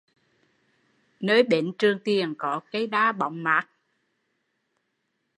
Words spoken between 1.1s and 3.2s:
Nơi bến Trường Tiền có cây đa